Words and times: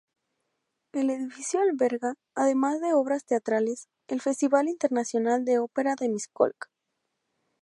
El 0.93 1.11
edificio 1.11 1.59
alberga, 1.61 2.15
además 2.33 2.81
de 2.81 2.95
obras 2.95 3.23
teatrales, 3.23 3.87
el 4.07 4.19
Festival 4.19 4.67
Internacional 4.67 5.45
de 5.45 5.59
Ópera 5.59 5.93
de 5.93 6.09
Miskolc. 6.09 6.71